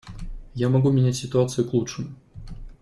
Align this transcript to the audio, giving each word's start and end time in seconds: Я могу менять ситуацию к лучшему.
Я 0.55 0.69
могу 0.69 0.89
менять 0.91 1.15
ситуацию 1.15 1.69
к 1.69 1.73
лучшему. 1.73 2.15